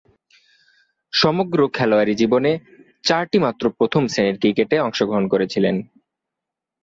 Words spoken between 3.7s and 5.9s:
প্রথম-শ্রেণীর ক্রিকেটে অংশগ্রহণ করেছিলেন।